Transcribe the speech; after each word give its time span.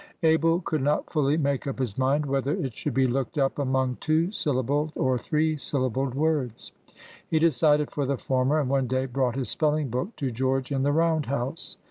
Abel 0.23 0.61
could 0.61 0.81
not 0.81 1.11
fully 1.11 1.37
make 1.37 1.67
up 1.67 1.77
his 1.77 1.95
mind 1.95 2.25
whether 2.25 2.53
it 2.53 2.73
should 2.73 2.95
be 2.95 3.05
looked 3.05 3.37
up 3.37 3.59
among 3.59 3.97
two 3.99 4.31
syllabled 4.31 4.91
or 4.95 5.15
three 5.15 5.57
syllabled 5.57 6.15
words. 6.15 6.71
He 7.29 7.37
decided 7.37 7.91
for 7.91 8.07
the 8.07 8.17
former, 8.17 8.59
and 8.59 8.67
one 8.67 8.87
day 8.87 9.05
brought 9.05 9.35
his 9.35 9.49
spelling 9.49 9.89
book 9.89 10.15
to 10.15 10.31
George 10.31 10.71
in 10.71 10.81
the 10.81 10.91
round 10.91 11.27
house. 11.27 11.77